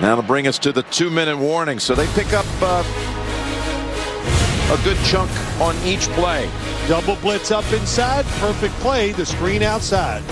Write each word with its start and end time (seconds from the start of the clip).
That'll 0.00 0.22
bring 0.22 0.46
us 0.46 0.58
to 0.60 0.72
the 0.72 0.82
two-minute 0.84 1.36
warning. 1.36 1.78
So 1.78 1.94
they 1.94 2.06
pick 2.14 2.32
up 2.32 2.46
uh, 2.60 2.82
a 4.72 4.84
good 4.84 4.96
chunk 5.04 5.30
on 5.60 5.76
each 5.84 6.08
play. 6.10 6.48
Double 6.88 7.16
blitz 7.16 7.50
up 7.50 7.70
inside. 7.72 8.24
Perfect 8.40 8.74
play. 8.80 9.12
The 9.12 9.26
screen 9.26 9.62
outside. 9.62 10.22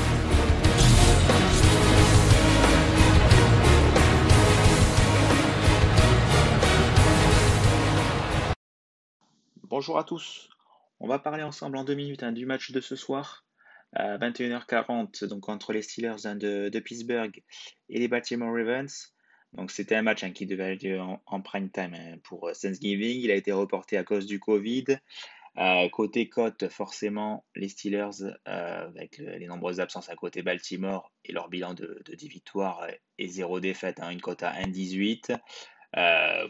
Bonjour 9.64 9.98
à 9.98 10.04
tous. 10.04 10.48
On 10.98 11.06
va 11.06 11.18
parler 11.18 11.42
ensemble 11.42 11.76
en 11.78 11.84
deux 11.84 11.94
minutes 11.94 12.22
hein, 12.22 12.32
du 12.32 12.44
match 12.44 12.72
de 12.72 12.80
ce 12.80 12.96
soir 12.96 13.44
à 13.92 14.18
21h40 14.18 15.24
donc 15.26 15.48
entre 15.48 15.72
les 15.72 15.82
Steelers 15.82 16.26
hein, 16.26 16.36
de, 16.36 16.78
Pittsburgh 16.80 17.42
et 17.88 17.98
les 17.98 18.08
Baltimore 18.08 18.52
Ravens. 18.52 19.14
Donc 19.52 19.70
c'était 19.70 19.96
un 19.96 20.02
match 20.02 20.22
hein, 20.22 20.30
qui 20.30 20.46
devait 20.46 20.74
être 20.74 21.18
en, 21.26 21.40
prime 21.40 21.70
time 21.70 21.96
pour 22.22 22.48
euh, 22.48 22.52
Thanksgiving. 22.52 23.20
Il 23.20 23.30
a 23.30 23.34
été 23.34 23.52
reporté 23.52 23.96
à 23.96 24.04
cause 24.04 24.26
du 24.26 24.38
Covid. 24.38 24.84
Euh, 25.58 25.88
côté 25.88 26.28
cote, 26.28 26.68
forcément, 26.68 27.44
les 27.56 27.68
Steelers, 27.68 28.22
euh, 28.22 28.86
avec 28.86 29.18
les 29.18 29.46
nombreuses 29.46 29.80
absences 29.80 30.08
à 30.08 30.14
côté 30.14 30.42
Baltimore 30.42 31.12
et 31.24 31.32
leur 31.32 31.48
bilan 31.48 31.74
de, 31.74 32.02
10 32.06 32.28
victoires 32.28 32.86
et 33.18 33.28
0 33.28 33.58
défaites, 33.58 34.00
une 34.00 34.20
cote 34.20 34.44
à 34.44 34.52
1,18 34.52 35.38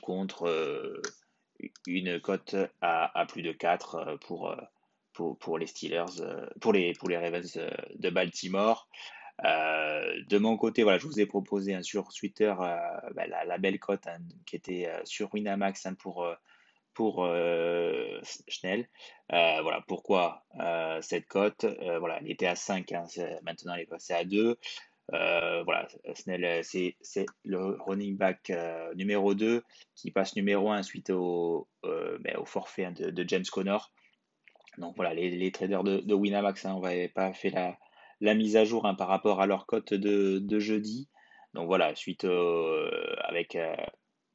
contre 0.03 1.01
une 1.87 2.21
cote 2.21 2.57
à, 2.83 3.27
plus 3.27 3.43
de 3.43 3.53
4 3.53 3.95
euh, 3.95 4.17
pour, 4.19 4.55
pour, 5.15 5.39
pour 5.39 5.59
les 5.59 5.67
Steelers, 5.67 6.23
pour 6.61 6.75
les, 6.75 6.93
pour 6.93 7.09
les 7.09 7.17
Ravens 7.17 7.59
de 7.95 8.11
Baltimore. 8.11 8.87
De 9.43 10.39
mon 10.39 10.57
côté, 10.57 10.83
voilà, 10.83 10.99
je 10.99 11.07
vous 11.07 11.21
ai 11.21 11.27
proposé 11.27 11.75
hein, 11.75 11.83
sur 11.83 12.13
Twitter 12.13 12.53
bah, 12.57 13.27
la, 13.47 13.59
belle 13.59 13.79
cote 13.79 14.07
hein, 14.07 14.19
qui 14.47 14.57
était 14.57 14.89
sur 15.05 15.33
Winamax 15.33 15.87
hein, 15.87 15.95
pour, 15.95 16.27
pour 16.95 17.27
Schnell. 18.49 18.89
voilà, 19.29 19.83
pourquoi 19.87 20.45
cette 21.01 21.27
cote? 21.27 21.65
Voilà, 21.99 22.19
elle 22.21 22.31
était 22.31 22.47
à 22.47 22.57
5, 22.57 22.91
maintenant 23.43 23.75
elle 23.75 23.83
est 23.83 23.87
passée 23.87 24.15
à 24.15 24.25
2. 24.25 24.59
Euh, 25.13 25.63
voilà, 25.65 25.89
Snell, 26.15 26.45
euh, 26.45 26.63
c'est 26.63 27.27
le 27.45 27.77
running 27.81 28.17
back 28.17 28.51
euh, 28.51 28.95
numéro 28.95 29.35
2 29.35 29.65
qui 29.97 30.11
passe 30.11 30.37
numéro 30.37 30.71
1 30.71 30.83
suite 30.83 31.11
au, 31.11 31.69
ben, 31.83 32.37
au 32.37 32.45
forfait 32.45 32.85
hein, 32.85 32.93
de, 32.93 33.25
James 33.27 33.45
Connor. 33.51 33.93
Donc 34.79 34.95
voilà, 34.97 35.13
les, 35.15 35.53
traders 35.53 35.83
de, 35.83 36.15
Winamax, 36.15 36.65
hein, 36.65 36.75
on 36.77 36.81
n'avait 36.81 37.09
pas 37.09 37.33
fait 37.33 37.51
la, 37.51 37.77
la, 38.21 38.35
mise 38.35 38.57
à 38.57 38.65
jour 38.65 38.87
hein, 38.87 38.95
par 38.95 39.09
rapport 39.09 39.41
à 39.41 39.47
leur 39.47 39.67
cote 39.67 39.95
de, 39.95 40.59
jeudi. 40.59 41.09
Donc 41.55 41.67
voilà, 41.67 41.95
suite 41.95 42.25
avec 42.25 43.57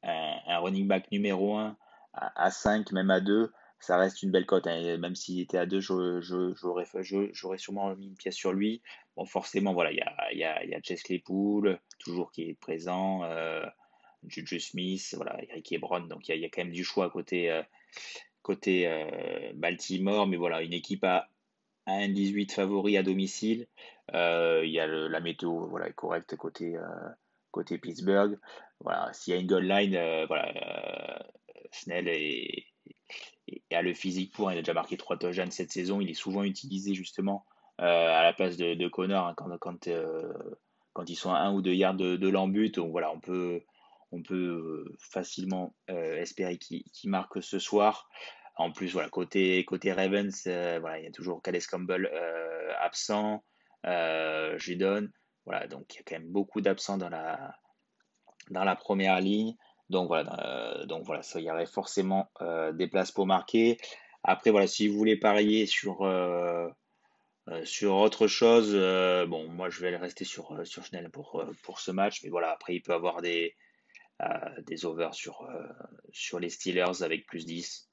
un, 0.02 0.58
running 0.60 0.86
back 0.86 1.10
numéro 1.10 1.56
1 1.56 1.76
à, 2.12 2.44
à 2.44 2.50
5, 2.50 2.92
même 2.92 3.10
à 3.10 3.20
2, 3.20 3.52
ça 3.78 3.96
reste 3.98 4.22
une 4.22 4.30
belle 4.30 4.46
cote. 4.46 4.66
Hein. 4.66 4.96
Même 4.98 5.14
s'il 5.14 5.40
était 5.40 5.58
à 5.58 5.66
2, 5.66 5.80
j'aurais 5.80 7.58
sûrement 7.58 7.94
mis 7.96 8.06
une 8.06 8.16
pièce 8.16 8.34
sur 8.34 8.52
lui. 8.52 8.82
Bon, 9.16 9.24
forcément, 9.24 9.72
voilà, 9.72 9.92
il 9.92 9.98
y 9.98 10.02
a, 10.02 10.32
y, 10.32 10.44
a, 10.44 10.64
y 10.64 10.74
a 10.74 10.80
Jess 10.82 11.02
Claypool, 11.02 11.78
toujours 11.98 12.32
qui 12.32 12.42
est 12.50 12.54
présent, 12.54 13.22
euh, 13.24 13.64
Juju 14.26 14.60
Smith, 14.60 15.14
voilà, 15.16 15.42
Eric 15.42 15.72
Ebron. 15.72 16.00
Donc 16.00 16.28
il 16.28 16.36
y, 16.36 16.44
a, 16.44 16.48
quand 16.48 16.62
même 16.62 16.72
du 16.72 16.84
choix 16.84 17.10
côté, 17.10 17.50
euh, 17.50 17.62
côté 18.42 18.86
euh, 18.86 19.52
Baltimore. 19.54 20.26
Mais 20.26 20.36
voilà, 20.36 20.62
une 20.62 20.72
équipe 20.72 21.04
à, 21.04 21.28
1-18 21.86 22.52
favori 22.52 22.96
à 22.96 23.02
domicile. 23.02 23.66
Euh, 24.14 24.62
il 24.64 24.70
y 24.70 24.80
a 24.80 24.86
la 24.86 25.20
météo 25.20 25.66
voilà, 25.68 25.90
correcte 25.92 26.36
côté, 26.36 26.76
côté 27.50 27.78
Pittsburgh. 27.78 28.38
Voilà, 28.80 29.12
s'il 29.12 29.34
y 29.34 29.36
a 29.36 29.40
une 29.40 29.46
goal 29.46 29.66
line, 29.66 29.98
voilà, 30.26 30.52
Snell 31.72 32.08
a 33.70 33.82
le 33.82 33.94
physique 33.94 34.32
pour. 34.32 34.50
Il 34.50 34.58
a 34.58 34.62
déjà 34.62 34.74
marqué 34.74 34.96
trois 34.96 35.16
touchdowns 35.16 35.50
cette 35.50 35.72
saison. 35.72 36.00
Il 36.00 36.10
est 36.10 36.14
souvent 36.14 36.42
utilisé 36.42 36.94
justement 36.94 37.44
euh, 37.80 37.84
à 37.84 38.22
la 38.22 38.32
place 38.32 38.56
de, 38.56 38.88
Connor 38.88 39.26
hein, 39.26 39.34
quand, 39.36 39.58
quand, 39.58 39.88
euh, 39.88 40.32
quand, 40.92 41.08
ils 41.10 41.16
sont 41.16 41.32
à 41.32 41.40
un 41.40 41.52
ou 41.52 41.62
deux 41.62 41.74
yards 41.74 41.94
de, 41.94 42.16
de 42.16 42.28
l'embut. 42.28 42.78
Voilà, 42.78 43.12
on 43.12 43.20
peut, 43.20 43.62
on 44.12 44.22
peut 44.22 44.34
euh, 44.34 44.96
facilement 44.98 45.74
espérer 45.88 46.58
qu'il 46.58 47.10
marque 47.10 47.42
ce 47.42 47.58
soir. 47.58 48.08
En 48.56 48.72
plus, 48.72 48.92
voilà, 48.92 49.08
côté, 49.08 49.64
côté 49.64 49.92
Ravens, 49.92 50.42
voilà, 50.44 50.98
il 50.98 51.04
y 51.04 51.08
a 51.08 51.12
toujours 51.12 51.42
Calais 51.42 51.60
Campbell 51.60 52.10
absent, 52.80 53.44
Judon. 54.56 55.08
Voilà, 55.44 55.68
donc 55.68 55.94
il 55.94 55.98
y 55.98 56.00
a 56.00 56.02
quand 56.04 56.18
même 56.18 56.32
beaucoup 56.32 56.60
d'absents 56.60 56.98
dans 56.98 57.08
la, 57.08 57.54
dans 58.50 58.64
la 58.64 58.76
première 58.76 59.20
ligne. 59.20 59.54
Donc 59.88 60.08
voilà, 60.08 60.80
euh, 60.80 60.86
donc 60.86 61.04
voilà, 61.04 61.22
il 61.36 61.42
y 61.42 61.50
aurait 61.50 61.66
forcément 61.66 62.28
euh, 62.40 62.72
des 62.72 62.88
places 62.88 63.12
pour 63.12 63.26
marquer. 63.26 63.78
Après, 64.24 64.50
voilà, 64.50 64.66
si 64.66 64.88
vous 64.88 64.98
voulez 64.98 65.16
parier 65.16 65.66
sur, 65.66 66.02
euh, 66.02 66.68
sur 67.62 67.94
autre 67.94 68.26
chose, 68.26 68.74
bon, 69.28 69.48
moi 69.48 69.70
je 69.70 69.80
vais 69.80 69.96
rester 69.96 70.24
sur, 70.24 70.66
sur 70.66 70.84
Chanel 70.84 71.10
pour, 71.10 71.44
pour 71.62 71.78
ce 71.78 71.92
match, 71.92 72.24
mais 72.24 72.30
voilà, 72.30 72.50
après 72.50 72.74
il 72.74 72.82
peut 72.82 72.94
avoir 72.94 73.22
des, 73.22 73.54
des 74.66 74.84
overs 74.84 75.14
sur, 75.14 75.48
sur 76.10 76.40
les 76.40 76.48
Steelers 76.48 77.04
avec 77.04 77.24
plus 77.26 77.46
10. 77.46 77.88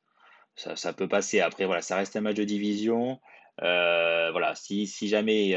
Ça, 0.56 0.76
ça, 0.76 0.94
peut 0.94 1.08
passer. 1.08 1.40
Après, 1.40 1.66
voilà, 1.66 1.82
ça 1.82 1.98
reste 1.98 2.16
un 2.16 2.22
match 2.22 2.36
de 2.36 2.44
division. 2.44 3.20
voilà, 3.60 4.54
si, 4.56 4.88
si 4.88 5.08
jamais 5.08 5.54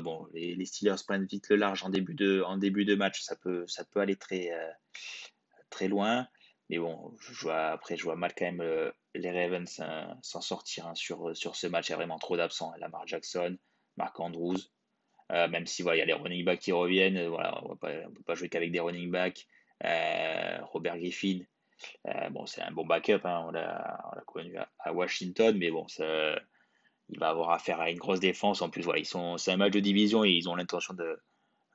bon, 0.00 0.26
les, 0.32 0.64
Steelers 0.64 1.02
prennent 1.06 1.26
vite 1.26 1.48
le 1.50 1.56
large 1.56 1.82
en 1.82 1.90
début 1.90 2.14
de, 2.14 2.42
en 2.42 2.56
début 2.56 2.84
de 2.84 2.94
match, 2.94 3.20
ça 3.22 3.36
peut, 3.36 3.66
ça 3.66 3.84
peut 3.84 4.00
aller 4.00 4.16
très, 4.16 4.50
très 5.70 5.88
loin. 5.88 6.28
Mais 6.70 6.78
bon, 6.78 7.16
je 7.18 7.32
vois, 7.46 7.68
après, 7.68 7.96
je 7.96 8.04
vois 8.04 8.16
mal 8.16 8.34
quand 8.36 8.44
même 8.44 8.60
euh, 8.60 8.90
les 9.14 9.30
Ravens 9.30 9.80
hein, 9.80 10.18
s'en 10.22 10.40
sortir 10.40 10.86
hein, 10.86 10.94
sur, 10.94 11.34
sur 11.36 11.56
ce 11.56 11.66
match. 11.66 11.88
Il 11.88 11.90
y 11.90 11.94
a 11.94 11.96
vraiment 11.96 12.18
trop 12.18 12.36
d'absents. 12.36 12.72
Hein. 12.72 12.78
Lamar 12.78 13.06
Jackson, 13.06 13.56
Mark 13.96 14.18
Andrews. 14.20 14.58
Euh, 15.30 15.48
même 15.48 15.66
si 15.66 15.82
voilà, 15.82 15.96
il 15.96 16.00
y 16.00 16.02
a 16.02 16.06
les 16.06 16.12
running 16.12 16.44
backs 16.44 16.60
qui 16.60 16.72
reviennent. 16.72 17.16
Euh, 17.16 17.28
voilà, 17.28 17.62
on 17.64 17.70
ne 17.70 17.74
peut 18.14 18.22
pas 18.26 18.34
jouer 18.34 18.48
qu'avec 18.48 18.70
des 18.70 18.80
running 18.80 19.10
backs. 19.10 19.46
Robert 19.80 20.98
Griffin, 20.98 21.40
bon, 22.30 22.46
c'est 22.46 22.62
un 22.62 22.70
bon 22.70 22.86
backup. 22.86 23.20
on 23.24 23.50
l'a 23.50 24.22
connu 24.26 24.56
à, 24.78 24.92
Washington. 24.92 25.56
Mais 25.56 25.70
bon, 25.70 25.86
ça, 25.88 26.04
il 27.08 27.18
va 27.18 27.28
avoir 27.30 27.50
affaire 27.50 27.80
à 27.80 27.90
une 27.90 27.98
grosse 27.98 28.20
défense. 28.20 28.62
En 28.62 28.70
plus, 28.70 28.82
voilà, 28.82 29.02
c'est 29.04 29.52
un 29.52 29.56
match 29.56 29.72
de 29.72 29.80
division 29.80 30.24
et 30.24 30.30
ils 30.30 30.48
ont 30.48 30.54
l'intention 30.54 30.94
de 30.94 31.18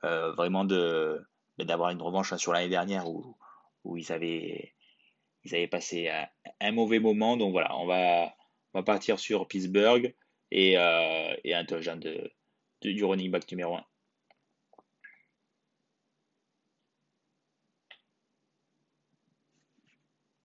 vraiment 0.02 0.64
de 0.64 1.20
d'avoir 1.58 1.90
une 1.90 2.02
revanche 2.02 2.34
sur 2.34 2.52
l'année 2.52 2.68
dernière 2.68 3.08
où 3.08 3.36
où 3.84 3.96
ils 3.96 4.12
avaient, 4.12 4.74
ils 5.44 5.54
avaient 5.54 5.68
passé 5.68 6.10
un, 6.60 6.72
mauvais 6.72 6.98
moment. 6.98 7.36
Donc 7.36 7.52
voilà, 7.52 7.76
on 7.76 7.86
va, 7.86 8.34
on 8.72 8.78
va 8.78 8.82
partir 8.82 9.18
sur 9.18 9.46
Pittsburgh 9.46 10.14
et, 10.50 10.78
euh, 10.78 11.36
et 11.44 11.54
un 11.54 11.64
touchdown 11.64 12.00
de, 12.00 12.32
du 12.82 13.04
running 13.04 13.30
back 13.30 13.50
numéro 13.50 13.76
1. 13.76 13.84